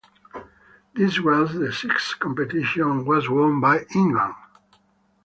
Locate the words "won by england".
3.29-4.33